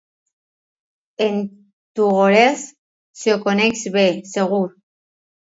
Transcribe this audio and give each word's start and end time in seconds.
En 1.25 1.37
Tugores 1.99 2.65
s'ho 3.21 3.37
coneix 3.45 3.87
bé, 3.99 4.09
segur. 4.33 4.65